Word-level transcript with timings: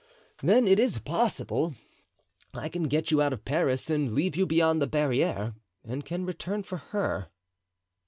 "Then 0.41 0.67
it 0.67 0.79
is 0.79 0.97
possible. 0.97 1.75
I 2.55 2.69
can 2.69 2.85
get 2.87 3.11
you 3.11 3.21
out 3.21 3.33
of 3.33 3.45
Paris 3.45 3.87
and 3.87 4.13
leave 4.13 4.35
you 4.35 4.47
beyond 4.47 4.81
the 4.81 4.87
barriere, 4.87 5.53
and 5.83 6.03
can 6.03 6.25
return 6.25 6.63
for 6.63 6.77
her." 6.77 7.27